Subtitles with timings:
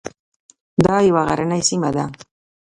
[0.85, 2.05] دا یوه غرنۍ سیمه ده.